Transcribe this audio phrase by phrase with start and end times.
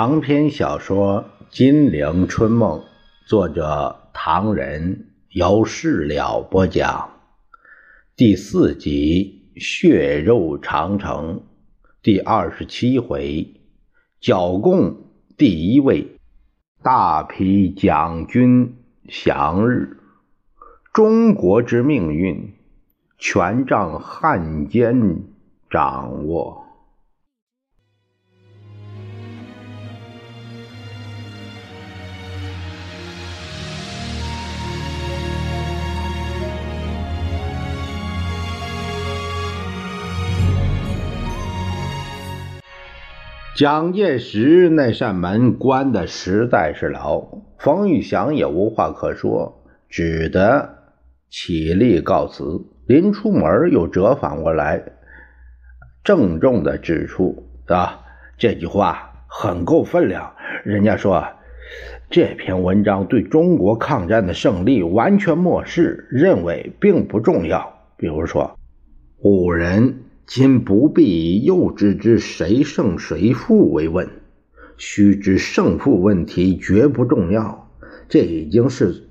[0.00, 2.80] 长篇小说《金陵春梦》，
[3.26, 7.10] 作者唐人，由事了播讲。
[8.16, 11.40] 第四集《血肉长城》
[12.02, 13.60] 第二十七回，
[14.22, 14.96] 剿共
[15.36, 16.16] 第一位，
[16.82, 19.98] 大批蒋军降日，
[20.94, 22.54] 中国之命运
[23.18, 25.24] 全仗汉奸
[25.68, 26.64] 掌握。
[43.56, 50.76] 蒋介石那扇门关的实在是牢，冯玉祥也无话可说，只得
[51.28, 52.44] 起立告辞。
[52.86, 54.82] 临出门又折返过来，
[56.04, 58.00] 郑重的指出：“啊，
[58.38, 60.32] 这句话很够分量。
[60.64, 61.26] 人家说
[62.08, 67.74] 这篇文章对中国抗战的胜利完全漠视，认为并不重要。
[67.96, 68.56] 比如说，
[69.18, 74.08] 五人。”今不必以幼稚之谁胜谁负为问，
[74.76, 77.68] 须知胜负问题绝不重要。
[78.08, 79.08] 这已经是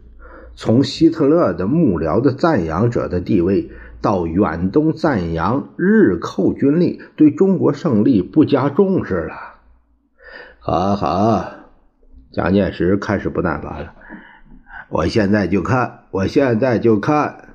[0.56, 9.36] 从希特勒的幕僚的赞扬者的地位，到远东赞扬日寇军力，对中国胜利不加重视了。
[10.59, 11.52] 好好，
[12.31, 13.94] 蒋介石开始不耐烦了。
[14.88, 17.48] 我现在就看，我现在就看。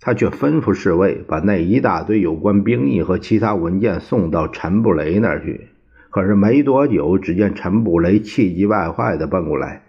[0.00, 5.68] 他却吩咐侍卫把那一大堆有关兵役和其他文件送到陈布雷那儿去。
[6.10, 9.82] 可是没多久，只见陈布雷气急败坏地奔过来：“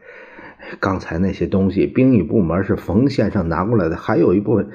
[0.82, 4.70] 刚才那些东西，兵役部门是冯先生拿过来的，还有一部分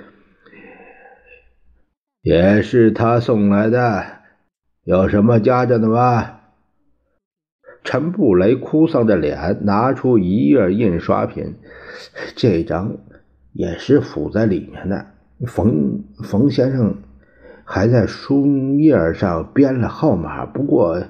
[2.23, 4.07] 也是他送来的。
[4.85, 6.39] 有什么夹着的吗？”
[7.85, 11.57] 陈布雷哭丧着脸，拿出一页印刷品，
[12.37, 12.97] 这张
[13.53, 15.12] 也是附在里面的。
[15.47, 16.97] 冯冯先生
[17.65, 18.47] 还在书
[18.79, 21.03] 页上编了号码，不过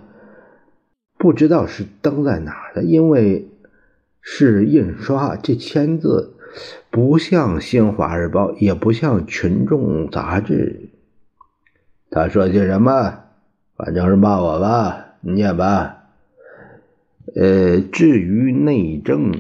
[1.19, 3.48] 不知道是登在哪儿的，因为
[4.20, 6.34] 是印刷，这签字
[6.91, 10.91] 不像《新华日报》，也不像《群众杂志》。
[12.10, 13.20] 他说些什么？
[13.76, 16.04] 反正是骂我吧，念吧。
[17.34, 19.32] 呃，至于内政，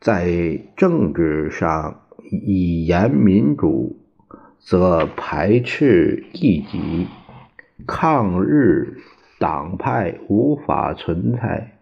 [0.00, 3.98] 在政治上以严民主。
[4.64, 7.06] 则排斥异己，
[7.86, 8.98] 抗日
[9.38, 11.78] 党派无法存在。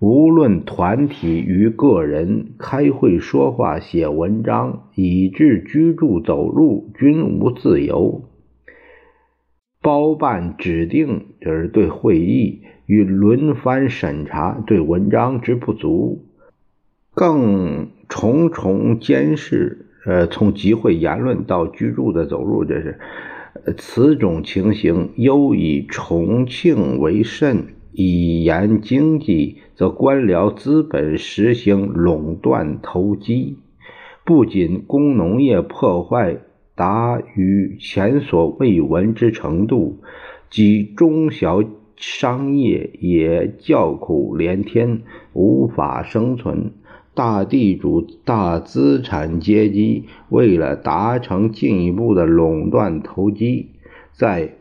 [0.00, 8.22] 无论团体与个人开会说话、写文章，以致居住走路，均无自由。
[9.82, 16.24] 包办指定，就是对会议与轮番审查，对文章之不足，
[17.12, 19.87] 更重重监视。
[20.08, 22.98] 呃，从集会言论到居住的走路，这是
[23.76, 27.66] 此种情形，尤以重庆为甚。
[27.92, 33.58] 以言经济，则官僚资本实行垄断投机，
[34.24, 36.38] 不仅工农业破坏
[36.74, 39.98] 达于前所未闻之程度，
[40.48, 41.62] 即中小
[41.96, 45.02] 商业也叫苦连天，
[45.34, 46.70] 无法生存。
[47.18, 53.70] 大地主、大资产阶级为了达成进一步的垄断投机，
[54.12, 54.52] 在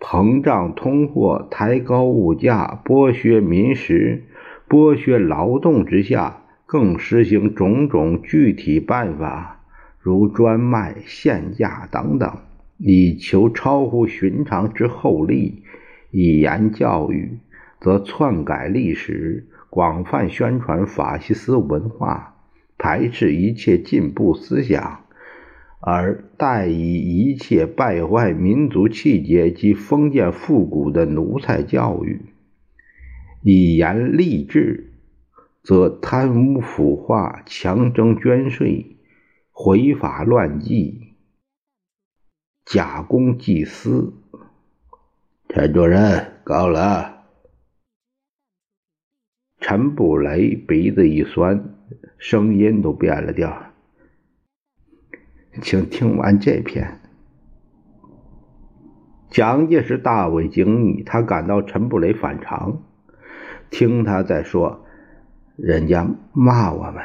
[0.00, 4.24] 膨胀通货、抬高物价、剥削民食、
[4.66, 9.60] 剥削劳动之下，更实行种种具体办法，
[9.98, 12.32] 如专卖、限价等等，
[12.78, 15.64] 以求超乎寻常之厚利。
[16.10, 17.40] 以言教育，
[17.78, 19.46] 则篡改历史。
[19.70, 22.36] 广泛宣传法西斯文化，
[22.76, 25.04] 排斥一切进步思想，
[25.80, 32.20] 而代以一切败坏民族气节及封建复古的奴才教育。
[33.42, 34.92] 以言励志，
[35.62, 38.96] 则贪污腐化、强征捐税、
[39.52, 41.14] 毁法乱纪、
[42.66, 44.12] 假公济私。
[45.48, 47.09] 陈主任，够了。
[49.60, 51.74] 陈布雷鼻子一酸，
[52.16, 53.54] 声音都变了调。
[55.60, 56.98] 请听完这篇。
[59.28, 62.82] 蒋介石大为惊异，他感到陈布雷反常。
[63.68, 64.86] 听他在说，
[65.56, 67.04] 人家骂我们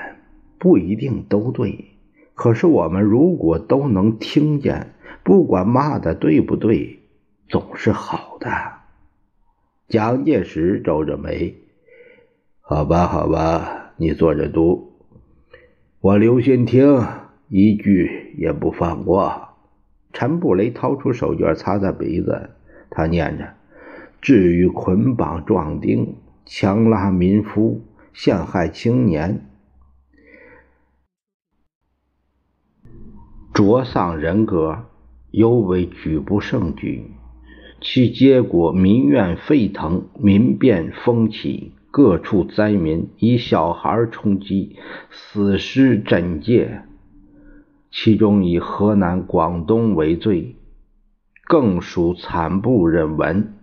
[0.57, 1.97] 不一定都对，
[2.35, 4.93] 可是我们如果都能听见，
[5.23, 6.99] 不管骂的对不对，
[7.49, 8.49] 总是好的。
[9.89, 11.57] 蒋介石皱着眉。
[12.67, 14.94] 好吧，好吧，你坐着读，
[16.01, 17.00] 我留心听，
[17.47, 19.50] 一句也不放过。
[20.12, 22.50] 陈布雷掏出手绢擦擦鼻子，
[22.89, 23.53] 他念着
[24.19, 27.83] ：“至于捆绑壮丁、强拉民夫、
[28.13, 29.45] 陷害青年、
[33.53, 34.85] 灼丧人格，
[35.29, 37.12] 尤为举不胜举。
[37.79, 44.75] 其结果，民怨沸腾，民变风起。”各处灾民以小孩充饥，
[45.12, 46.81] 死尸枕藉，
[47.89, 50.57] 其中以河南、广东为最，
[51.45, 53.53] 更属惨不忍闻。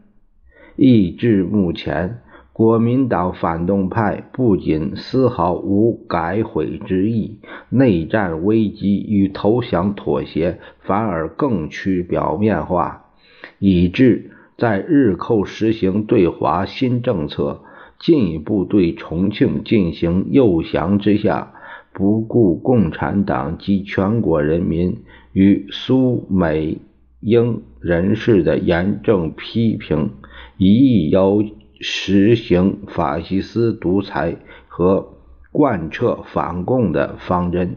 [0.77, 2.23] 亦至目前，
[2.55, 7.39] 国民党反动派不仅丝毫无改悔之意，
[7.69, 13.11] 内战危机与投降妥协反而更趋表面化，
[13.59, 17.61] 以致在日寇实行对华新政策。
[18.03, 21.53] 进一步对重庆进行诱降之下，
[21.93, 26.79] 不顾共产党及全国人民与苏美
[27.21, 30.11] 英人士的严正批评，
[30.57, 31.45] 一意要
[31.81, 35.15] 实行法西斯独裁和
[35.53, 37.77] 贯彻反共的方针。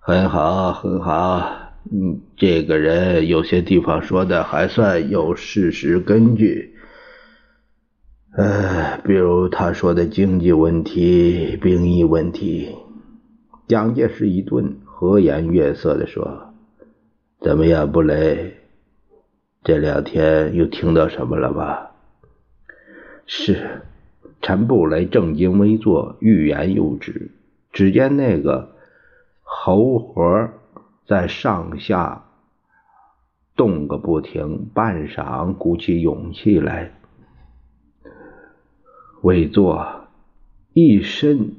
[0.00, 1.48] 很好，很好，
[1.92, 6.74] 嗯，这个人有些地方说的还算有事实根据。
[8.34, 12.74] 呃，比如他说的经济问题、兵役问题，
[13.68, 16.54] 蒋介石一顿，和颜悦色的说
[17.40, 18.56] ：“怎么样，布雷？
[19.62, 21.90] 这两天又听到什么了吧？”
[23.26, 23.82] 是，
[24.40, 27.32] 陈布雷正襟危坐，欲言又止。
[27.70, 28.76] 只见那个
[29.42, 30.48] 猴活
[31.06, 32.24] 在上下
[33.56, 36.94] 动个不停，半晌鼓起勇气来。
[39.22, 40.08] 委作
[40.72, 41.54] 一身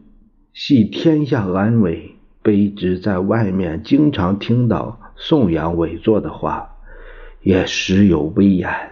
[0.54, 6.76] 系天下安危，卑职在外面经常听到颂扬委座的话，
[7.42, 8.92] 也时有微言。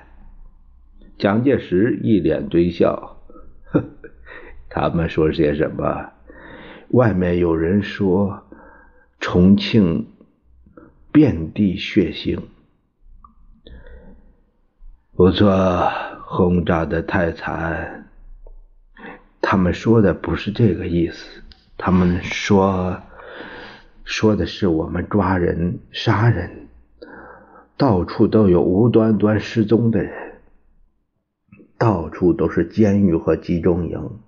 [1.17, 3.17] 蒋介石一脸堆笑，
[3.65, 3.83] 呵，
[4.69, 6.11] 他们说些什么？
[6.91, 8.43] 外面有人说
[9.19, 10.07] 重庆
[11.11, 12.39] 遍地血腥，
[15.13, 15.89] 不错，
[16.23, 18.10] 轰炸的太惨。
[19.41, 21.41] 他们说的不是这个意思，
[21.77, 23.01] 他们说
[24.03, 26.67] 说的是我们抓人、杀人，
[27.75, 30.33] 到处都有无端端失踪的人，
[31.77, 34.19] 到处都是监狱和集中营。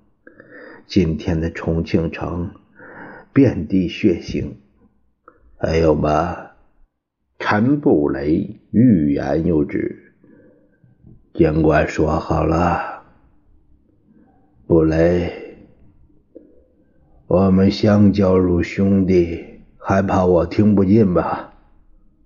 [0.88, 2.52] 今天的重庆城
[3.32, 4.54] 遍地血腥，
[5.58, 6.52] 还有吗？
[7.40, 10.14] 陈布雷欲言又止，
[11.34, 12.93] 警官说好了。
[14.74, 15.32] 布雷，
[17.28, 21.54] 我们相交如兄弟，还怕我听不进吧？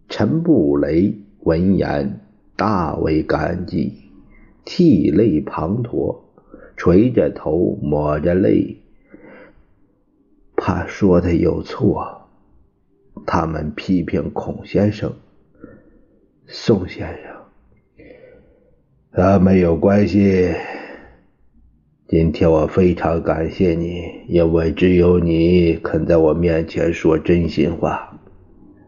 [0.07, 2.21] 陈布雷闻言
[2.55, 3.91] 大为感激，
[4.63, 6.19] 涕泪滂沱，
[6.77, 8.77] 垂着头抹着泪，
[10.55, 12.29] 怕说的有错。
[13.25, 15.11] 他们批评孔先生、
[16.45, 17.13] 宋先
[19.11, 20.53] 生，啊，没有关系。
[22.09, 28.17] 今天我非常感谢你，因为只有你肯在我面前说真心话。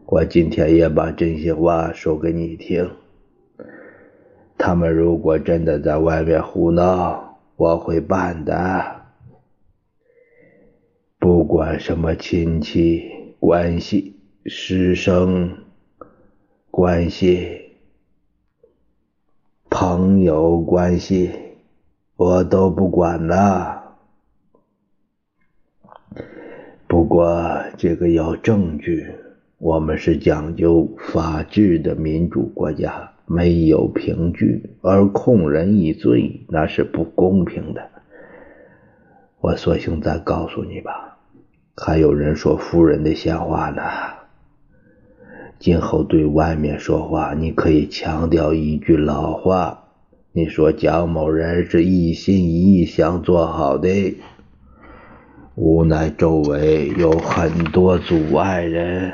[0.06, 2.90] 我今天也把真心话说给你听。
[4.56, 9.02] 他们如果真的在外面胡闹，我会办的。
[11.18, 13.02] 不管什么亲戚
[13.38, 15.58] 关系、师生
[16.70, 17.76] 关系、
[19.68, 21.49] 朋友关系。
[22.20, 23.96] 我都不管了，
[26.86, 29.06] 不过这个要证据。
[29.56, 37.88] 我们是讲究法治的民主国家，没有凭据而控人一罪，那是不公平的。
[39.40, 41.16] 我索性再告诉你吧，
[41.74, 43.82] 还有人说夫人的闲话呢。
[45.58, 49.86] 今后对外面说话，你可以强调一句老话。
[50.32, 54.16] 你说蒋某人是一心一意想做好的，
[55.56, 59.12] 无奈周围有很多阻碍人，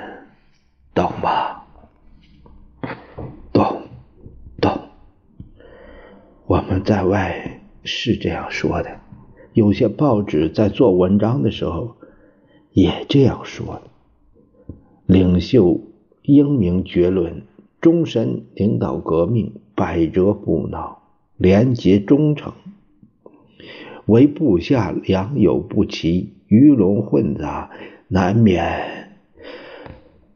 [0.92, 1.62] 懂吗？
[3.50, 3.80] 懂，
[4.61, 4.78] 懂。
[6.44, 9.00] 我们在外是这样说的，
[9.54, 11.96] 有些报纸在做文章的时候
[12.73, 13.82] 也这样说的。
[15.06, 15.80] 领袖
[16.20, 17.46] 英明绝伦，
[17.80, 21.04] 终身领导革命，百折不挠。
[21.37, 22.52] 廉洁忠诚，
[24.07, 27.71] 为部下良莠不齐，鱼龙混杂，
[28.09, 29.11] 难免……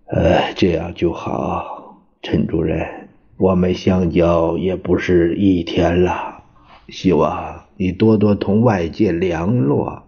[0.07, 6.43] 呃，这样就好，陈主任，我们相交也不是一天了，
[6.89, 10.03] 希望你多多同外界联络，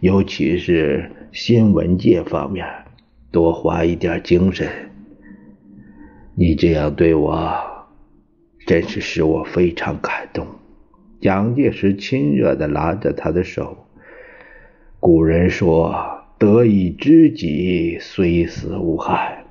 [0.00, 2.64] 尤其是新闻界方面，
[3.32, 4.68] 多花一点精神。
[6.34, 7.52] 你这样对我，
[8.68, 10.46] 真是使我非常感动。
[11.22, 13.78] 蒋介石亲热地拉着他的手。
[15.00, 19.46] 古人说：“得一知己，虽死无憾。”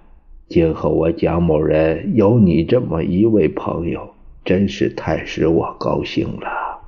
[0.48, 4.14] 今后我蒋某人有你这么一位朋友，
[4.46, 6.80] 真是太使我高兴了。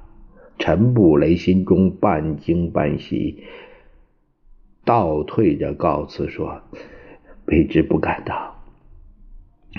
[0.60, 3.44] 陈布雷心中半惊半喜，
[4.86, 6.62] 倒退着告辞说
[7.48, 8.54] ：“卑职不敢当。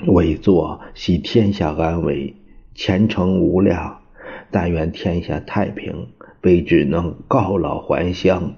[0.07, 2.35] 委座系天下安危，
[2.75, 3.99] 前程无量。”
[4.53, 6.09] 但愿天下太平，
[6.43, 8.55] 卑职能告老还乡，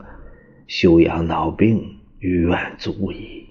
[0.66, 3.46] 休养老病，于愿足矣。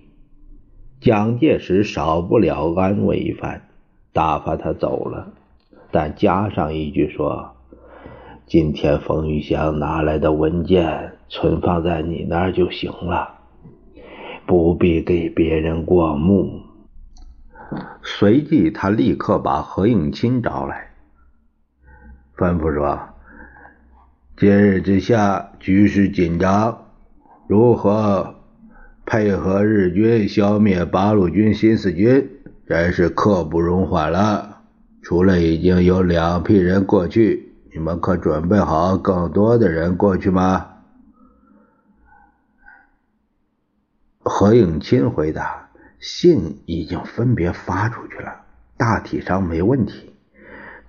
[1.00, 3.70] 蒋介石少不了安慰一番，
[4.12, 5.34] 打发他走了，
[5.91, 7.51] 但加上一句说
[8.48, 13.36] ：“今天冯玉祥拿来的文件存放在你那儿就行了，
[14.48, 16.62] 不必给别人过目。”
[18.03, 20.91] 随即，他立刻把何应钦找来。
[22.35, 22.99] 吩咐说
[24.35, 26.85] ：“今日之下，局势紧张，
[27.47, 28.35] 如何
[29.05, 32.29] 配合日军消灭八路军新四军，
[32.67, 34.61] 真是刻不容缓了。
[35.01, 40.67] 除了已经有两批人过去，你们可准备好更多的人过去吗？”
[44.23, 45.61] 何应钦回答
[46.01, 48.41] ：“信已经分别发出去了，
[48.75, 50.13] 大体上没问题。”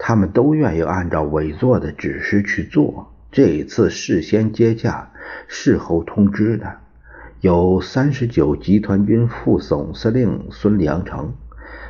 [0.05, 3.13] 他们都愿意按照委座的指示去做。
[3.31, 5.13] 这一次事先接驾、
[5.47, 6.79] 事后通知的，
[7.41, 11.35] 有三十九集团军副总司令孙良诚、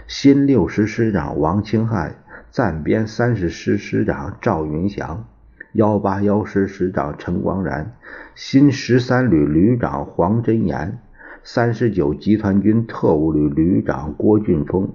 [0.06, 2.16] 新六师师长王清汉、
[2.50, 5.26] 暂编三十师师长赵云祥、
[5.72, 7.96] 幺八幺师师长陈光然、
[8.34, 10.98] 新十三旅旅长黄真言、
[11.44, 14.92] 三十九集团军特务旅旅长郭俊峰、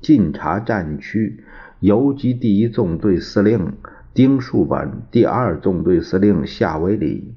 [0.00, 1.42] 晋察战区。
[1.80, 3.74] 游击第一纵队司令
[4.14, 7.34] 丁树本，第二纵队司令夏维礼，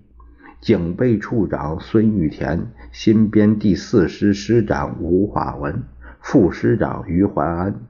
[0.61, 5.83] 警备处长孙玉田，新编第四师师长吴化文，
[6.21, 7.81] 副师长于怀安，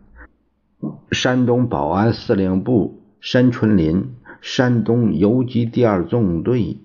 [1.11, 6.79] 山东保安司令部申春林，山东游击第二纵队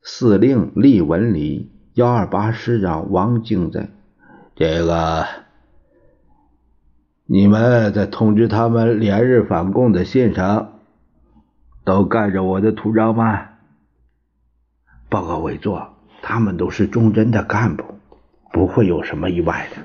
[0.00, 3.88] 司令厉文礼，幺二八师长王静在，
[4.54, 5.26] 这个。
[7.26, 10.78] 你们在通知他们连日反共的信上，
[11.84, 13.48] 都盖着我的图章吗？
[15.08, 17.82] 报告委座，他们都是忠贞的干部，
[18.52, 19.82] 不会有什么意外的。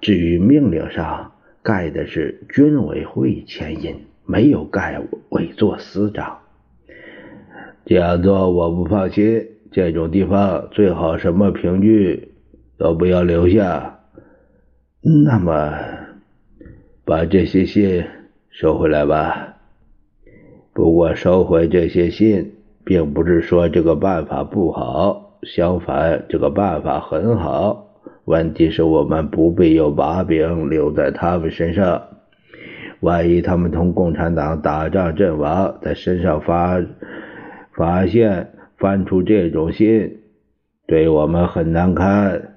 [0.00, 1.30] 至于命令上
[1.62, 6.38] 盖的是军委会签印，没有盖委座司章。
[7.84, 12.32] 这样做我不放心，这种地方最好什么凭据
[12.78, 13.98] 都不要留下。
[15.02, 15.52] 那么。
[17.04, 18.04] 把这些信
[18.50, 19.58] 收回来吧。
[20.72, 22.54] 不过收回这些信，
[22.84, 27.86] 并不是说这个办法不好，相反，这个办法很好。
[28.24, 32.02] 问题是我们不必有把柄留在他们身上。
[33.00, 36.82] 万一他们同共产党打仗阵亡，在身上发
[37.76, 40.18] 发现翻出这种信，
[40.86, 42.54] 对我们很难堪。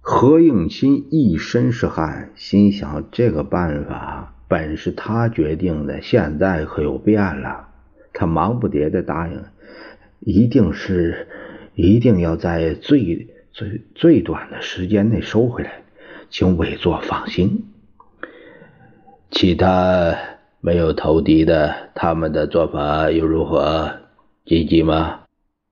[0.00, 7.68] 何应钦一身是汗，心想：这个办法本是他决定的，现在可有变了。
[8.12, 9.44] 他忙不迭的答应
[10.18, 11.28] ：“一定是，
[11.74, 15.82] 一定要在最最最短的时间内收回来，
[16.28, 17.66] 请委座放心。”
[19.30, 20.16] 其他
[20.60, 23.92] 没有投敌的，他们的做法又如何？
[24.44, 25.19] 积极吗？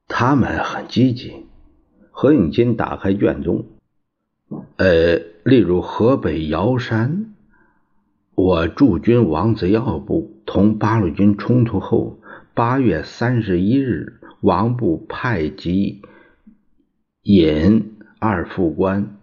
[0.09, 1.47] 他们很积极。
[2.11, 3.67] 何应钦打开卷宗。
[4.77, 7.35] 呃，例如河北瑶山，
[8.35, 12.19] 我驻军王子耀部同八路军冲突后，
[12.55, 16.03] 八月三十一日，王部派集
[17.23, 19.18] 尹二副官，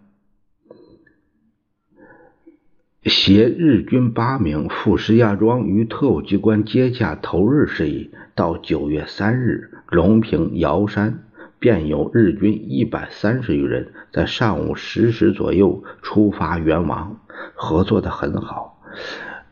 [3.06, 11.22] 携日军八名赴石家庄与特务机关接洽投日事宜，到九月三日，隆平瑶山。
[11.58, 17.20] 便有日军一百三十余人，在上午十时左右出发援王，
[17.56, 18.84] 合作的很好。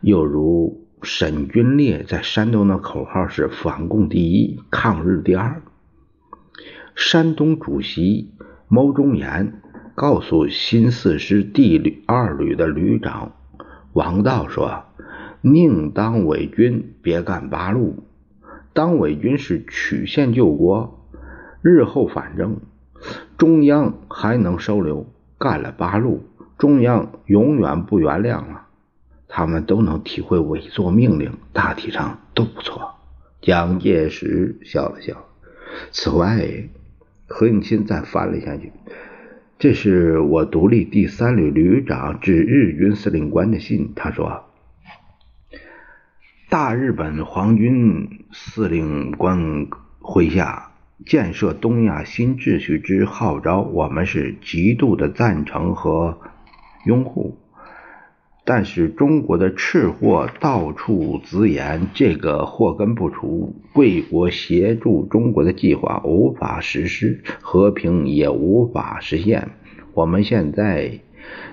[0.01, 5.63] 又如沈君烈在山东的口号是“反共第一，抗日第二”。
[6.93, 8.31] 山东主席
[8.67, 9.61] 牟忠言
[9.95, 13.31] 告诉新四师第二旅的旅长
[13.93, 14.83] 王道说
[15.41, 18.03] ：“宁当伪军，别干八路。
[18.73, 21.07] 当伪军是曲线救国，
[21.61, 22.57] 日后反正
[23.37, 25.05] 中央还能收留。
[25.37, 26.23] 干了八路，
[26.57, 28.67] 中央永远不原谅了。
[29.27, 32.95] 他们都能体会伪作命令，大体上都不错。”
[33.41, 35.25] 蒋介石笑了笑。
[35.91, 36.47] 此外。
[37.25, 38.71] 何应钦再翻了下去，
[39.59, 43.93] 这是我独立第三旅旅长致日军司令官的信。
[43.95, 44.45] 他说
[46.49, 49.67] ：“大日本皇军司令官
[50.01, 50.71] 麾下
[51.05, 56.19] 建设东亚新秩序之号召，我们是极度的赞成和
[56.85, 57.39] 拥护。”
[58.45, 69.49] 但是中国的赤货到处直言，这个祸根不除，贵国协助中国的计划无法实施，和平也无法实现。
[69.93, 70.99] 我们现在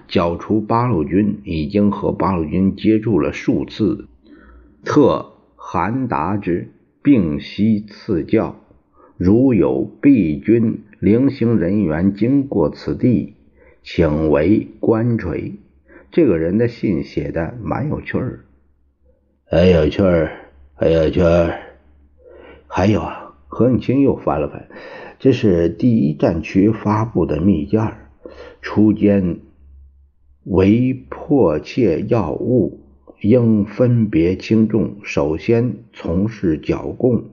[0.09, 4.09] 剿除八路军，已经和八路军接触了数次，
[4.85, 8.57] 特函达之，并悉赐教。
[9.17, 13.35] 如有避军零星人员经过此地，
[13.83, 15.61] 请为关垂。
[16.13, 18.41] 这个人的信写的蛮有趣儿，
[19.45, 20.33] 很有趣儿，
[20.75, 21.61] 很有趣儿。
[22.67, 24.69] 还有啊，何应钦又翻了翻，
[25.21, 27.81] 这是第一战区发布的密件
[28.61, 29.39] 初间
[30.43, 32.81] 为迫切要务，
[33.21, 37.27] 应分别轻重，首先从事剿共，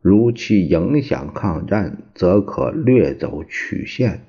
[0.00, 4.22] 如其影响抗战，则可略走曲线。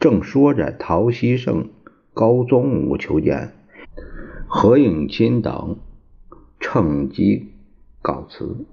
[0.00, 1.68] 正说着，陶希圣。
[2.18, 3.52] 高宗武求见，
[4.48, 5.76] 何应钦等
[6.58, 7.52] 趁机
[8.02, 8.66] 告辞。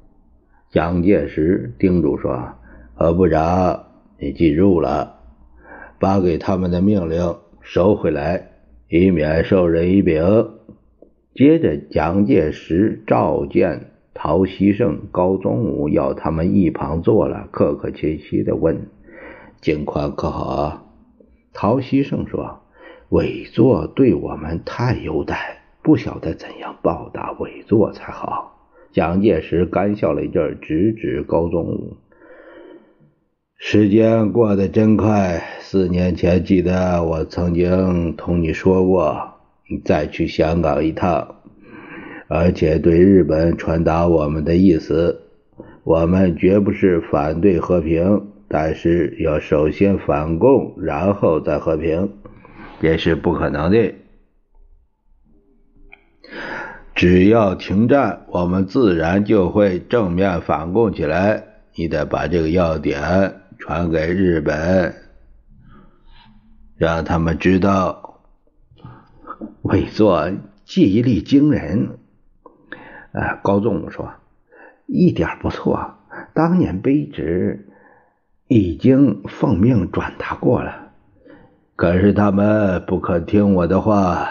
[0.72, 2.56] 蒋介石叮嘱说
[2.98, 3.84] ：“何部长，
[4.18, 5.20] 你记住了，
[6.00, 8.50] 把给他们的命令收回来，
[8.90, 10.24] 以免授人以柄。”
[11.36, 18.88] 接着，蒋介石召见陶希圣、高宗武，要他们一旁坐了，客客气气的问
[19.62, 20.96] ：“境况可好？”
[21.54, 22.65] 陶希圣说。
[23.10, 28.52] 伪作对我们太优待，不晓得怎样报答伪作才好。
[28.92, 31.98] 蒋介石干笑了一阵，直指高宗武
[33.58, 39.36] ：“时间过得真快，四年前记得我曾经同你说过，
[39.70, 41.36] 你再去香港一趟，
[42.28, 45.22] 而且对日本传达我们的意思：
[45.84, 52.12] 我们绝不是反对和平，但是要首先反共，然后再和平。”
[52.86, 53.96] 也是不可能的。
[56.94, 61.44] 只要停战，我们自然就会正面反攻起来。
[61.74, 64.94] 你得把这个要点传给日本，
[66.78, 68.22] 让他们知道。
[69.64, 70.32] 委座
[70.64, 71.98] 记忆力惊人。
[73.12, 74.14] 呃，高宗说，
[74.86, 75.96] 一点不错。
[76.34, 77.68] 当年卑职
[78.48, 80.85] 已经奉命转达过了。
[81.76, 84.30] 可是他们不肯听我的话，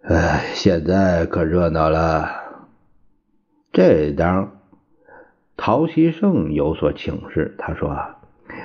[0.00, 2.30] 哎，现在可热闹了。
[3.72, 4.52] 这当
[5.54, 7.94] 陶希圣有所请示，他说：“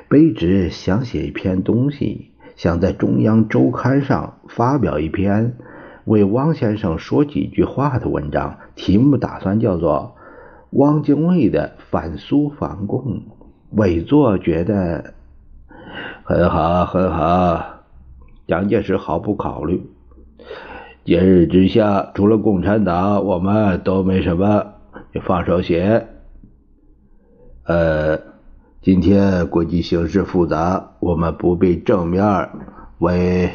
[0.09, 5.57] 卑职想写一篇东西，想在中央周刊上发表一篇
[6.05, 10.15] 为汪先生说几句话的文章，题目打算叫做
[10.77, 13.01] 《汪精卫的反苏反共》。
[13.71, 15.13] 委座觉得。”
[16.31, 17.61] 很好，很好。
[18.47, 19.85] 蒋介石毫不考虑。
[21.03, 24.65] 今日之下，除了共产党，我们都没什么。
[25.11, 26.07] 你放手写。
[27.65, 28.17] 呃，
[28.81, 32.49] 今天国际形势复杂，我们不必正面
[32.99, 33.49] 为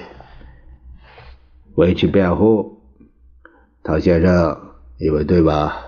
[1.76, 2.82] 为其辩护。
[3.82, 4.54] 陶先生，
[4.98, 5.78] 以为对吧？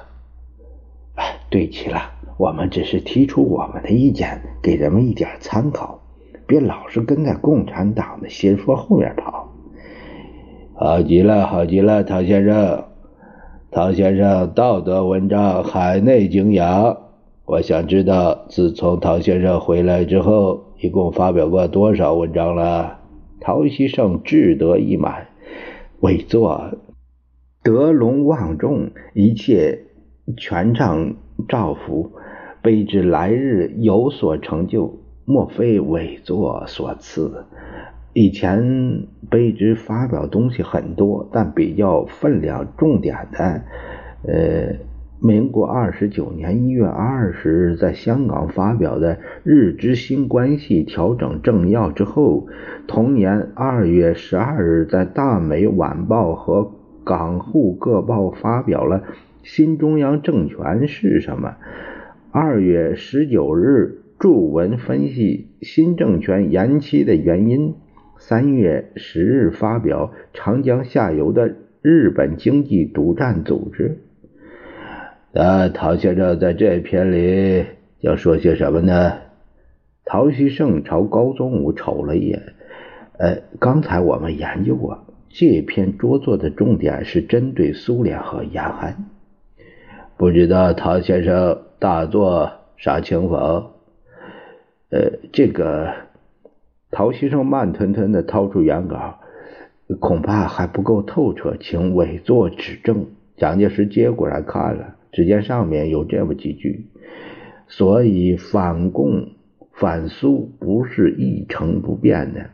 [1.51, 2.01] 对齐了。
[2.39, 5.98] 我们只是提出我们的意见，给人们一点参考。
[6.49, 9.53] 别老是跟在共产党的邪说后面跑。
[10.75, 12.85] 好极了，好极了，唐先生，
[13.71, 16.97] 唐先生道德文章海内景仰。
[17.45, 22.99] 我想知道，自从唐先生回来之后，一共发表过多少文章了？
[23.41, 25.27] 陶希圣志得意满，
[26.01, 26.73] 委座
[27.63, 29.81] 德龙望重，一切
[30.37, 31.15] 全仗
[31.47, 32.13] 照福，
[32.63, 34.99] 卑职来日有所成就。
[35.31, 37.45] 莫非委座所赐，
[38.15, 43.61] 以前卑职发表东西很多，但比较分量重点的，
[44.27, 44.77] 呃，
[45.21, 52.47] 民国二十九年一月二十日在香港发表的《日之新关系调整政要》之后，
[52.87, 56.73] 同年二月十二日在《大美晚报》和
[57.05, 59.01] 港沪各报发表了
[59.43, 61.51] 《新中央政权是什么》。
[62.31, 67.75] 二月十九日著文分析新政权延期的原因。
[68.21, 74.01] 三月十日发表长江下游的日本经济独占组织。
[75.33, 77.65] 那陶先生在这篇里
[78.01, 79.13] 要说些什么呢？
[80.05, 82.55] 陶希圣朝高宗武瞅了一眼。
[83.19, 89.05] 呃，刚才我们研究过，这篇着作的重点是针对苏联和延安。
[90.17, 93.78] 不知道陶先生大作啥情否？
[94.91, 95.93] 呃，这个。
[96.91, 99.19] 陶先生慢吞吞地掏出原稿，
[100.01, 103.09] 恐怕还不够透彻，请委座指正。
[103.37, 106.87] 蒋介石接过来看了，只见上面有这么几句：
[107.67, 109.33] 所以反共
[109.73, 112.47] 反苏不是一成不变的。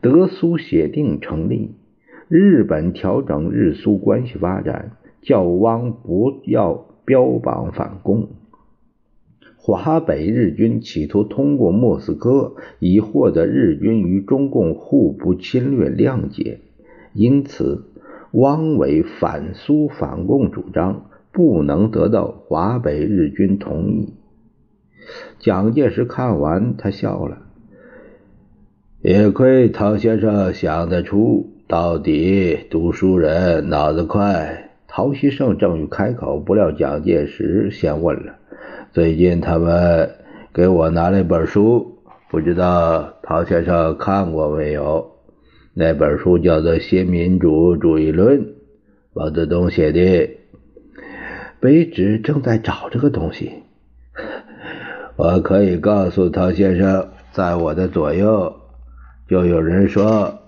[0.00, 1.74] 德苏协定成立，
[2.28, 8.28] 日本调整日苏关系发展，叫汪不要标榜反共。
[9.66, 16.60] 华北日军企图通过莫斯科以获得日军与中共互不侵略谅解，
[17.12, 17.82] 因此
[18.30, 24.14] 汪伪反苏反共主张不能得到华北日军同意。
[25.40, 27.38] 蒋介石看完，他笑了，
[29.02, 34.65] 也亏唐先生想得出，到底读书人脑子快。
[34.96, 38.36] 陶希圣正欲开口，不料蒋介石先问了。
[38.94, 40.10] 最近他们
[40.54, 41.98] 给我拿了一本书，
[42.30, 45.06] 不知道陶先生看过没有？
[45.74, 48.40] 那本书叫做《新民主主义论》，
[49.12, 50.30] 毛泽东写的。
[51.60, 53.52] 卑职正在找这个东西。
[55.16, 58.50] 我可以告诉陶先生，在我的左右
[59.28, 60.38] 就有人说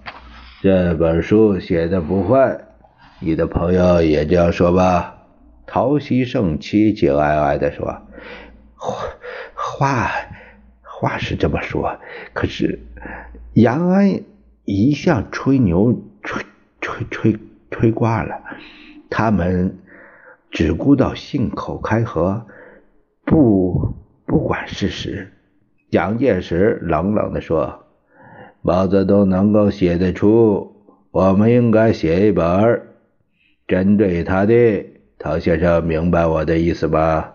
[0.62, 2.64] 这本书写的不坏。
[3.20, 5.26] 你的朋友也这样说吧？
[5.66, 8.00] 陶希圣凄凄哀哀地说。
[8.74, 9.08] 话
[9.54, 10.10] 话
[10.82, 11.98] 话是这么说，
[12.32, 12.78] 可是
[13.54, 14.20] 杨安
[14.64, 16.44] 一向吹牛吹
[16.80, 17.38] 吹吹
[17.70, 18.40] 吹挂了，
[19.10, 19.76] 他们
[20.52, 22.46] 只顾到信口开河，
[23.24, 23.94] 不
[24.26, 25.32] 不管事实。
[25.90, 27.86] 蒋介石冷冷地说
[28.62, 30.72] ：“毛泽东能够写得出，
[31.10, 32.87] 我们应该写一本
[33.68, 34.84] 针对他的。”
[35.20, 37.34] 陶先生明白我的意思吧？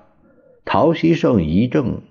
[0.65, 2.01] 陶希圣一怔，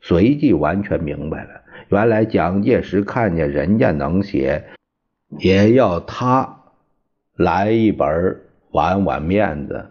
[0.00, 1.62] 随即完全明白了。
[1.88, 4.64] 原来蒋介石看见人家能写，
[5.38, 6.60] 也要他
[7.34, 8.40] 来一本
[8.72, 9.86] 挽挽面子。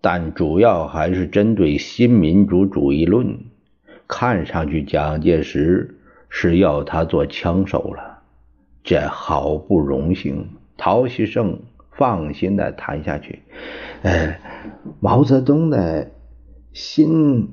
[0.00, 3.38] 但主要还是针对新民主主义论。
[4.06, 5.98] 看上去蒋介石
[6.28, 8.20] 是要他做枪手了，
[8.84, 10.48] 这好不荣幸。
[10.76, 11.58] 陶希圣
[11.92, 13.40] 放心的谈下去。
[14.02, 14.38] 呃，
[15.00, 16.10] 毛泽东的。
[16.74, 17.48] 新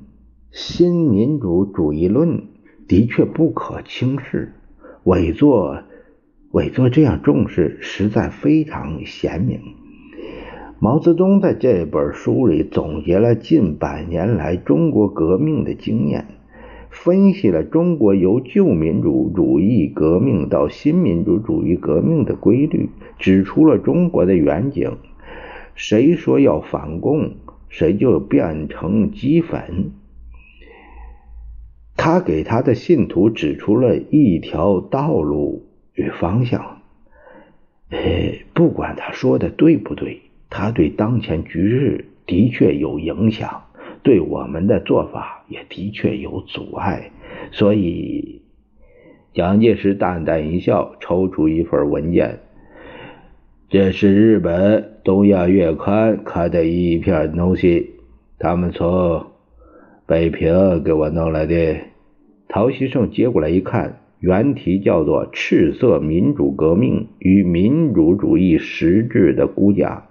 [0.50, 2.44] 新民主主义论
[2.88, 4.54] 的确不可轻视，
[5.04, 5.84] 委作
[6.52, 9.60] 委作这样重视，实在非常贤明。
[10.80, 16.39] 毛泽东在这本书里总结了近百年来中国革命的经验，
[17.04, 24.98] 分析了中国由旧民主主义革命到新民主主义革命的规律，指出了中国的远景。
[25.76, 27.36] 谁说要反共？
[27.70, 29.92] 谁就变成齑粉。
[31.96, 36.82] 他给他的信徒指出了一条道路与方向。
[37.92, 38.00] 呃，
[38.54, 43.64] 不管他说的对不对，他对当前局势的确有影响，
[44.04, 47.12] 对我们的做法也的确有阻碍。
[47.52, 48.42] 所以，
[49.34, 52.40] 蒋介石淡淡一笑，抽出一份文件。
[53.70, 57.92] 这是日本《东亚月刊》看的一片东西，
[58.40, 59.28] 他们从
[60.08, 61.78] 北平给我弄来的。
[62.48, 70.08] 陶希圣接过来一看，原题叫做《赤色民主革命与民主主义实质的估价》，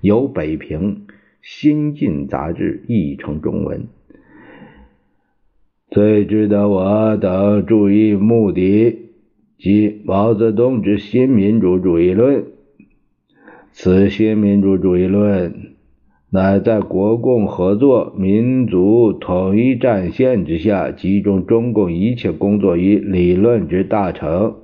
[0.00, 1.06] 由北平
[1.46, 3.86] 新晋杂志译成中文。
[5.90, 9.10] 最值得我等注意目的，
[9.58, 12.46] 即毛泽东之新民主主义论。
[13.72, 15.74] 此新民主主义论，
[16.30, 24.54] 乃在国共合作、民族统一战线之下，集中中共一切工作于理论之大成。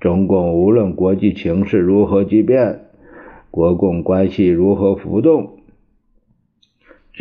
[0.00, 2.80] 中共无论国际情势如何激变，
[3.52, 5.61] 国共关系如何浮动，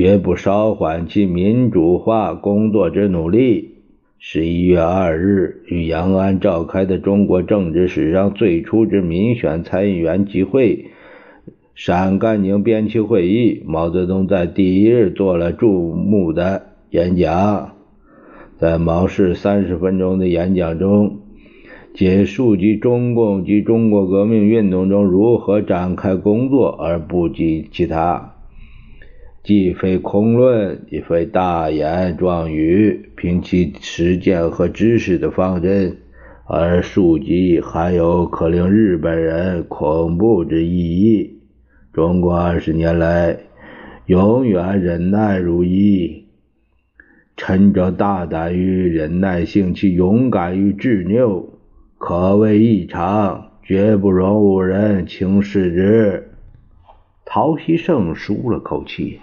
[0.02, 3.76] 绝不稍缓其民主化工作之努力。
[4.18, 10.88] 十一月二日，于延安召开的中国政治史上最初之民选参议员集会——
[11.76, 17.74] 陕甘宁边区会议，毛泽东在第一日做了注目的演讲。
[18.58, 21.20] 在毛氏三十分钟的演讲中，
[21.94, 28.31] 解述及中共及中国革命运动中如何展开工作，而不及其他。
[29.44, 35.98] 既非空论，亦非大言壮语，凭其实践和知识的方针，
[36.46, 41.40] 而庶几含有可令日本人恐怖之意义。
[41.92, 43.36] 中国二十年来
[44.06, 46.26] 永远忍耐如一，
[47.36, 51.50] 陈着大胆于忍耐性，其勇敢于执拗，
[51.98, 56.21] 可谓异常，绝不容误人轻视之。
[57.34, 59.22] 陶希圣舒了口气：“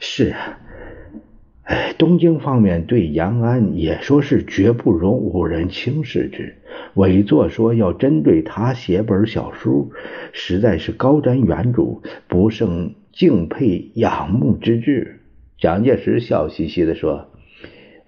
[0.00, 0.58] 是啊，
[1.62, 6.56] 哎，东京方面对延安也说是绝不容五人轻视之。
[6.94, 9.92] 委座说要针对他写本小书，
[10.32, 15.20] 实在是高瞻远瞩，不胜敬佩仰慕之至。”
[15.56, 17.28] 蒋介石笑嘻嘻地说：“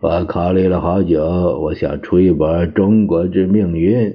[0.02, 1.22] 我考虑了好久，
[1.62, 4.10] 我想出一本《中国之命运》。”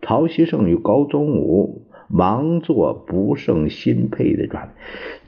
[0.00, 1.88] 陶希圣与高宗武。
[2.14, 4.68] 忙作不胜心佩的状，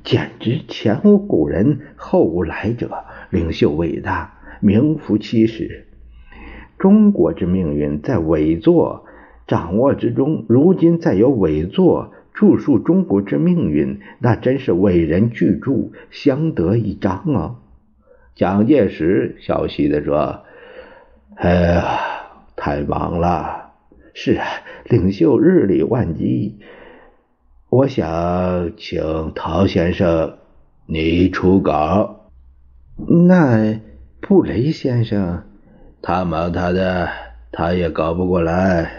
[0.05, 5.89] 简直前无古人后无来者，领袖伟大，名副其实。
[6.79, 9.05] 中国之命运在伟作
[9.49, 17.57] 掌握之中，如今再有伟作著述中国之命运，那真是伟人巨著，相得益彰啊！
[18.37, 20.45] 蒋介石笑嘻的说
[21.35, 21.99] ：“哎呀，
[22.55, 23.65] 太忙了。”
[24.19, 24.47] 是啊，
[24.87, 26.59] 领袖日理万机，
[27.69, 30.39] 我想请陶先生
[30.87, 32.31] 你出稿。
[33.29, 33.79] 那
[34.23, 35.45] 布雷先生，
[36.01, 37.11] 他忙他的，
[37.53, 38.91] 他也搞不过来。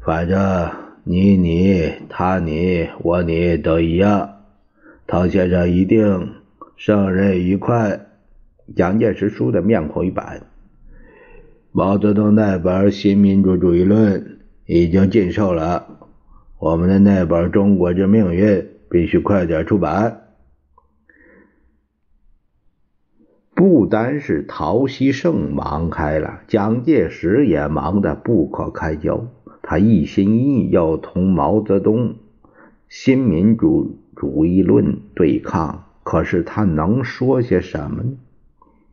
[0.00, 0.70] 反正
[1.04, 4.40] 你你他你我你都一样。
[5.06, 6.36] 陶先生一定
[6.76, 8.00] 胜任愉快。
[8.74, 10.46] 蒋介石输的面红一板。
[11.74, 14.20] 毛泽东那本《新民主主义论》
[14.66, 15.86] 已经禁售了，
[16.58, 18.46] 我们的那本《中国之命运》
[18.90, 20.18] 必须快点出版。
[23.54, 29.28] 不单是陶希圣忙开了，蒋介石也忙得不可开交。
[29.62, 32.10] 他一心一意要同毛泽东
[32.90, 38.10] 《新民主主义论》对抗，可是他能说些什么呢？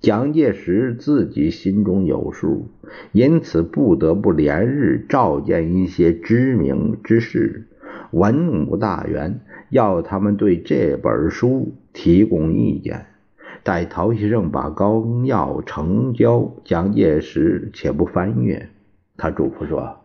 [0.01, 2.69] 蒋介石自己心中有数，
[3.12, 7.67] 因此不得不连日召见一些知名之士、
[8.12, 13.07] 文武大员，要他们对这本书提供意见。
[13.62, 18.69] 待陶希圣把纲要呈交，蒋介石且不翻阅，
[19.17, 19.97] 他嘱咐说：“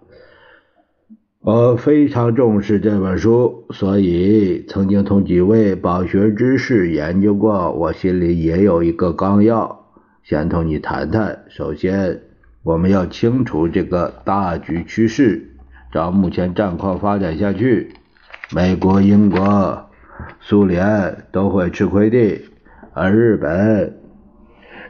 [1.41, 9.83] 我非常重视这本书，所以曾经同几位饱学之士研究过，我心里也有一个纲要。”
[10.25, 11.45] 先同你谈谈。
[11.51, 12.23] 首先，
[12.63, 15.51] 我们要清楚这个大局趋势。
[15.93, 17.91] 照目前战况发展下去，
[18.55, 19.91] 美国、英国、
[20.41, 22.41] 苏联都会吃亏的。
[22.95, 23.99] 而日本，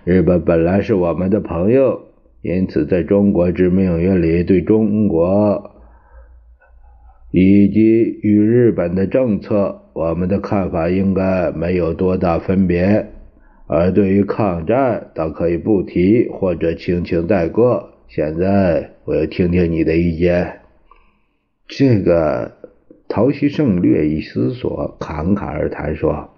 [0.05, 2.01] 日本本来是我们的朋友，
[2.41, 5.73] 因此在中国之命运里，对中国
[7.33, 7.81] 以及
[8.23, 13.14] 与日本的政策，我们的看法应该没有多大分别。
[13.67, 17.91] 而对于抗战，倒可以不提或者轻轻带过。
[18.09, 20.61] 现在我要听听你的意见。
[21.67, 22.53] 这个
[23.09, 26.31] 陶希圣略一思索，侃侃而谈说：“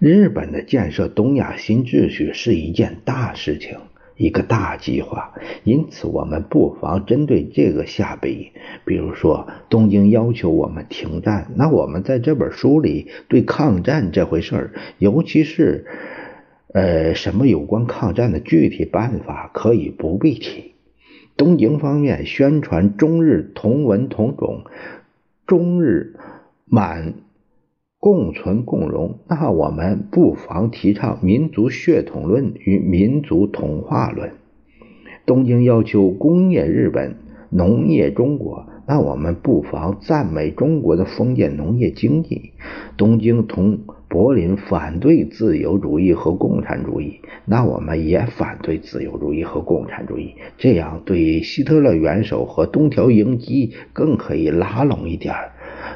[0.00, 3.76] 日本的建设东亚新秩序是一件大事情。”
[4.18, 8.50] 一个大计划，因此我们不妨针对这个下笔。
[8.84, 15.86] 比如说，东京要求我们停战，那我们在这本书里对抗战这回事儿，尤其是
[16.74, 20.74] 呃什么有关抗战的具体办法，可以不必提。
[21.36, 24.64] 东京方面宣传中日同文同种，
[25.46, 26.16] 中日
[26.64, 27.14] 满。
[28.00, 34.30] 共存共荣，那我们不妨提倡民族血统论与民族同化论。
[35.26, 37.16] 东京要求工业日本，
[37.50, 42.52] 农业中国，那我们不妨赞美中国的封建农业经济。
[42.96, 50.36] 东京同柏林反对自由主义和共产主义，那我们也反对自由主义和共产主义。
[50.56, 55.34] 这样对希特勒元首和东条英机更可以拉拢一点。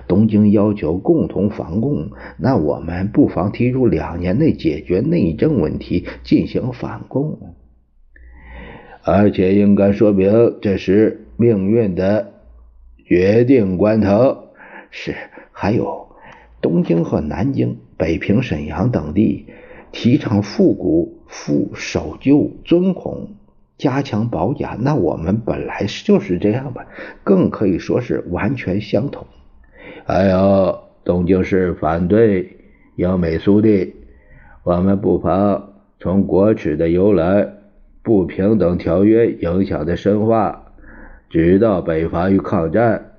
[0.06, 7.56] 东京要求共同反共，那我们不妨提出两年内解决内政问题，进行反共。
[9.04, 12.34] 而且应该说明，这是命运的
[13.04, 14.48] 决定关头。
[14.90, 15.14] 是，
[15.50, 16.06] 还有
[16.60, 19.46] 东京和南京、北平、沈阳等地
[19.90, 23.30] 提倡复古、复守旧、尊孔、
[23.76, 26.86] 加强保甲，那我们本来就是这样吧，
[27.24, 29.26] 更可以说是完全相同。
[30.04, 32.56] 还有东京市反对
[32.96, 33.94] 英美苏的，
[34.64, 37.48] 我们不妨从国耻的由来。
[38.04, 40.72] 不平等条约影响的深化，
[41.30, 43.12] 直到北伐与抗战，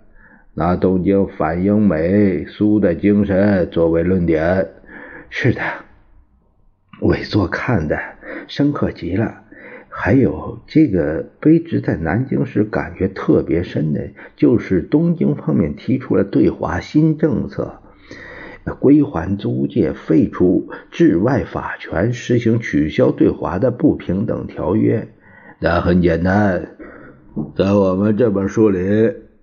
[0.54, 4.68] 拿东京反英美苏的精神作为论点。
[5.30, 5.62] 是的，
[7.00, 7.98] 委座看的
[8.50, 9.43] 深刻极了。
[9.96, 17.80] 还有这个卑职在南京时感觉特别深的，就是东京方面提出了对华新政策。
[18.80, 25.08] 归还租界，废除治外法权，实行取消对华的不平等条约。
[25.60, 26.76] 那很简单，
[27.56, 28.80] 在我们这本书里，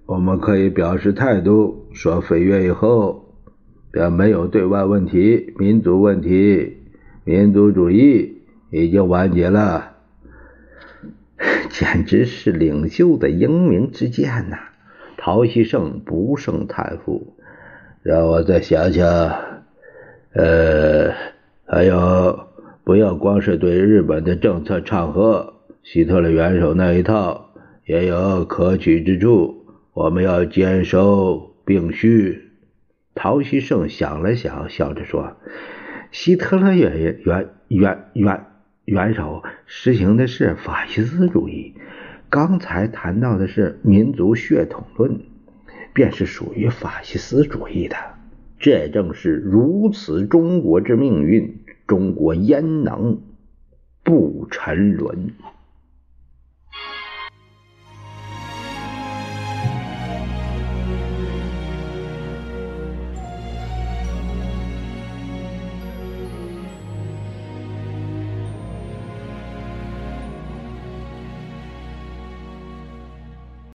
[0.06, 3.36] 我们可以表示态度，说飞跃以后，
[3.92, 6.78] 便没有对外问题，民族问题，
[7.24, 9.89] 民族主义已经完结了。
[11.70, 14.58] 简直是领袖的英明之见呐！
[15.16, 17.34] 陶希圣不胜叹服。
[18.02, 19.06] 让我再想想，
[20.34, 21.12] 呃，
[21.66, 22.48] 还有，
[22.84, 27.50] 不要光是对日本的政策唱和，希特勒元首那一套
[27.86, 32.50] 也有可取之处，我们要坚守并蓄。
[33.14, 35.36] 陶希圣想了想，笑着说
[36.12, 38.46] ：“希特勒元元元元
[38.90, 41.74] 元首实行的是法西斯主义，
[42.28, 45.20] 刚才谈到的是民族血统论。”
[45.92, 47.96] 便是属于法西斯主义的，
[48.60, 53.20] 这正是如此中国之命运，中国焉能
[54.04, 55.32] 不沉沦？